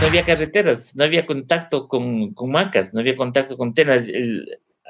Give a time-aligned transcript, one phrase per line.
[0.00, 4.06] no había carreteras, no había contacto con, con macas, no había contacto con tenas.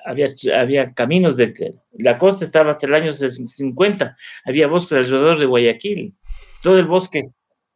[0.04, 5.46] había, había caminos de la costa estaba hasta el año 50, había bosques alrededor de
[5.46, 6.14] Guayaquil,
[6.62, 7.30] todo el bosque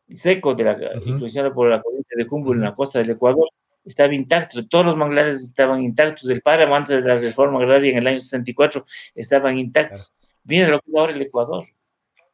[0.09, 3.49] seco de la, influenciado por la corriente de Humboldt en la costa del Ecuador
[3.85, 7.99] estaba intacto, todos los manglares estaban intactos, el páramo antes de la reforma agraria en
[7.99, 10.15] el año 64 estaban intactos.
[10.45, 11.67] Mira lo que es ahora el Ecuador,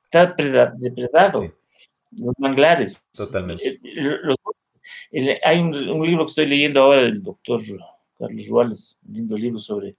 [0.04, 0.34] está
[0.76, 1.52] depredado,
[2.12, 3.02] los manglares.
[3.12, 3.80] Totalmente.
[5.44, 5.72] Hay un,
[6.06, 7.60] libro que estoy leyendo ahora del doctor
[8.18, 9.96] Carlos Ruales, un lindo libro sobre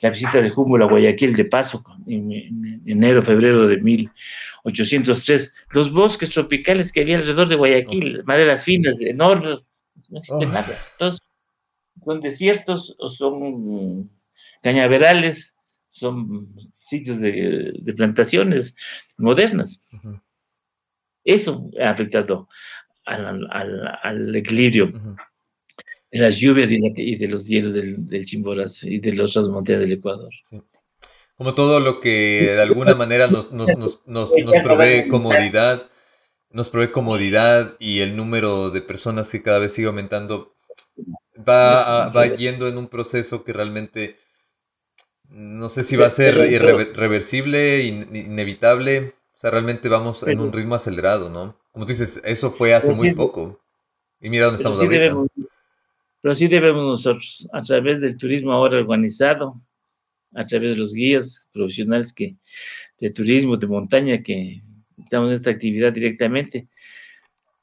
[0.00, 5.54] la visita de Humboldt a Guayaquil de paso en, enero, febrero de 1803.
[5.70, 9.60] Los bosques tropicales que había alrededor de Guayaquil, maderas finas, enormes,
[10.08, 10.78] no existe nada.
[10.92, 11.20] Entonces,
[12.04, 14.10] son desiertos o son
[14.62, 15.56] cañaverales,
[15.88, 18.76] son sitios de, plantaciones
[19.16, 19.82] modernas.
[21.24, 22.48] Eso ha afectado
[23.04, 24.92] al, equilibrio.
[26.10, 29.80] De las lluvias y, de los hielos del, del, Chimborazo y de los otras montañas
[29.80, 30.30] del Ecuador.
[31.36, 35.88] Como todo lo que de alguna manera nos, nos, nos, nos provee comodidad,
[36.50, 40.54] nos provee comodidad y el número de personas que cada vez sigue aumentando
[41.36, 44.18] va, va yendo en un proceso que realmente
[45.28, 49.14] no sé si va a ser irreversible, inevitable.
[49.34, 51.58] O sea, realmente vamos en un ritmo acelerado, ¿no?
[51.74, 53.60] Como tú dices, eso fue hace muy poco.
[54.20, 55.16] Y mira dónde estamos ahorita.
[56.20, 59.60] pero sí debemos nosotros, a través del turismo ahora organizado,
[60.32, 62.36] a través de los guías profesionales que,
[63.00, 64.62] de turismo, de montaña, que
[65.02, 66.68] estamos en esta actividad directamente,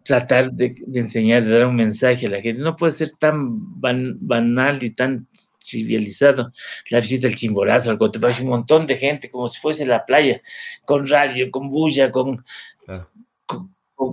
[0.04, 2.62] tratar de, enseñar, de dar un mensaje a la gente.
[2.62, 5.26] No puede ser tan banal y tan
[5.66, 6.52] trivializado
[6.90, 10.42] la visita al Chimborazo, al Cotopaxi, un montón de gente, como si fuese la playa,
[10.84, 12.44] con radio, con bulla, con,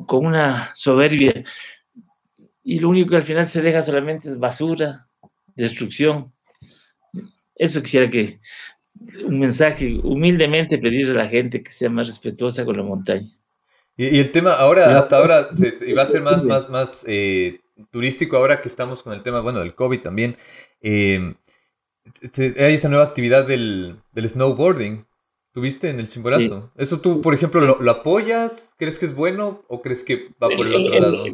[0.08, 1.44] con, una soberbia.
[2.64, 5.06] Y lo único que al final se deja solamente es basura,
[5.54, 6.32] destrucción.
[7.54, 8.40] Eso quisiera que
[9.24, 13.30] un mensaje, humildemente pedirle a la gente que sea más respetuosa con la montaña.
[13.96, 17.60] Y, el tema ahora, hasta ahora, se, va a ser más, más, más eh,
[17.90, 20.36] turístico ahora que estamos con el tema, bueno, del COVID también.
[20.80, 21.34] Eh,
[22.58, 25.07] hay esta nueva actividad del, del snowboarding.
[25.58, 26.70] ¿Tuviste en el Chimborazo?
[26.76, 28.76] ¿Eso tú, por ejemplo, lo, apoyas?
[28.78, 31.24] ¿Crees que es bueno o crees que va por el otro lado?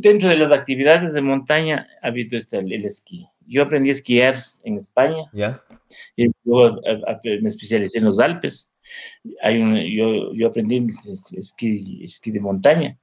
[0.00, 3.28] Dentro de las actividades de montaña ha habido este, el, esquí.
[3.46, 4.34] Yo aprendí a esquiar
[4.64, 5.22] en España.
[5.32, 5.62] ¿Ya?
[6.16, 6.80] Y luego
[7.22, 8.68] me especialicé en los Alpes.
[9.40, 10.84] Hay un, yo, yo aprendí
[11.36, 12.98] esquí, esquí de montaña.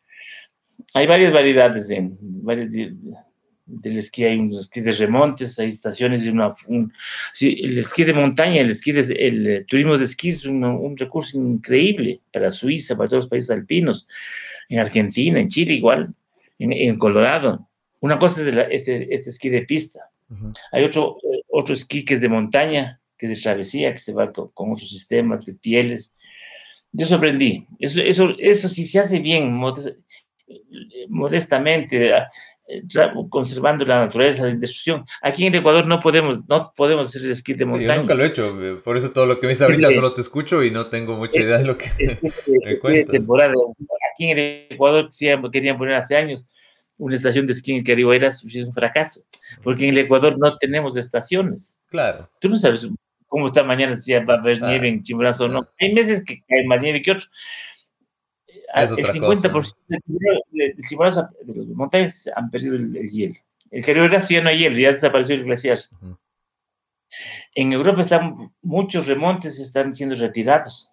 [0.95, 2.71] Hay varias variedades, en, varias
[3.67, 6.55] del esquí hay un esquí de remontes, hay estaciones de una...
[7.33, 11.37] sí, el esquí de montaña, el esquí de, el turismo de esquí es un, recurso
[11.37, 14.07] increíble para Suiza, para todos los países alpinos,
[14.69, 16.13] en Argentina, en Chile igual,
[16.57, 17.67] en, Colorado.
[17.99, 20.09] Una cosa es este, este esquí de pista.
[20.71, 21.17] Hay otro,
[21.49, 24.89] otro esquí que es de montaña, que es de travesía, que se va con, otros
[24.89, 26.15] sistemas de pieles.
[26.91, 27.67] Yo sorprendí.
[27.79, 29.53] Eso, eso, eso si se hace bien,
[31.09, 32.13] modestamente,
[33.29, 35.05] conservando la naturaleza de destrucción.
[35.21, 37.95] Aquí en Ecuador no podemos, no podemos hacer el esquí de montaña.
[37.95, 40.13] yo nunca lo he hecho, eh, por eso todo lo que me dices ahorita solo
[40.13, 41.89] te escucho y no tengo mucha idea de lo que
[42.65, 43.25] me cuentas.
[44.13, 44.37] Aquí en
[44.69, 45.09] Ecuador
[45.51, 46.49] querían poner hace años
[46.97, 49.21] una estación de esquí en Caribe era es un fracaso,
[49.63, 51.77] porque en el Ecuador no tenemos estaciones.
[51.89, 52.29] Claro.
[52.39, 52.87] Tú no sabes
[53.27, 55.67] cómo está mañana, si va a haber nieve en Chimborazo o no.
[55.79, 57.29] Hay meses que hay más nieve que otros
[58.73, 63.35] el 50% de, de, los montañas han perdido el, hielo.
[63.71, 65.77] El Caribe ya no hay hielo, ya desapareció el glaciar.
[67.55, 70.89] En Europa están muchos remontes están siendo retirados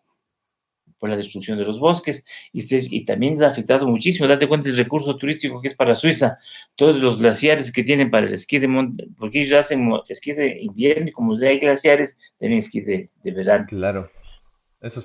[0.99, 4.27] por la destrucción de los bosques y, y también se ha afectado muchísimo.
[4.27, 6.39] Date cuenta del recurso turístico que es para Suiza,
[6.77, 10.63] todos los glaciares que tienen para el esquí de montaña, porque ellos hacen esquí de
[10.63, 13.67] invierno y como ya hay glaciares, también esquí de, de verano.
[13.69, 14.11] Claro.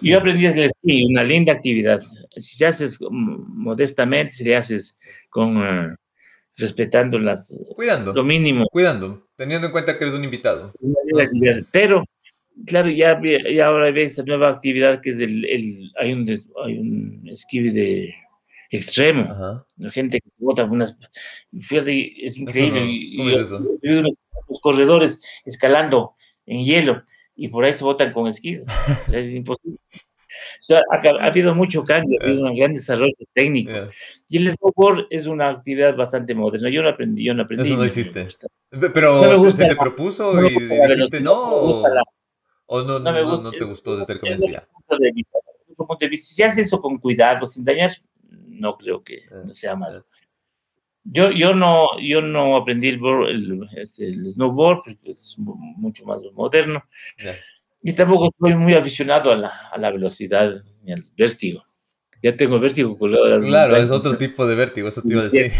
[0.02, 2.02] Yo aprendí a hacer esquí, una linda actividad.
[2.36, 5.00] Si se haces modestamente, si le haces
[5.30, 5.96] con uh,
[6.58, 10.74] respetando las cuidando lo mínimo, cuidando, teniendo en cuenta que eres un invitado.
[11.72, 12.04] Pero
[12.66, 13.20] claro, ya,
[13.54, 16.30] ya ahora ves esta nueva actividad que es el, el hay un
[16.66, 18.14] hay un esquí de
[18.72, 20.98] extremo, la gente que se bota unas
[21.62, 23.18] fíjate, es increíble.
[23.18, 23.66] ¿Cómo es eso?
[24.50, 26.16] los corredores escalando
[26.46, 27.04] en hielo
[27.40, 28.66] y por ahí se votan con esquís.
[29.14, 29.80] es imposible.
[30.62, 33.72] O sea, ha, habido mucho cambio, ha habido un gran desarrollo técnico.
[34.28, 36.70] Y el snowboard es una actividad bastante moderna.
[36.70, 37.68] Yo no aprendí, yo no aprendí.
[37.68, 38.28] Eso no hiciste.
[38.94, 41.84] Pero se te propuso y dijiste no.
[42.66, 44.68] o, no, no, te gustó desde el comienzo ya.
[46.16, 47.92] Si haces eso con cuidado, sin dañar,
[48.30, 50.06] no creo que sea malo.
[51.04, 56.84] Yo, yo, no, yo no aprendí el, este, el, snowboard porque es mucho más moderno.
[57.82, 61.64] Y tampoco estoy muy aficionado a la, a la velocidad ni al vértigo.
[62.22, 65.52] Ya tengo vértigo Claro, es otro tipo de vértigo, eso te iba a decir.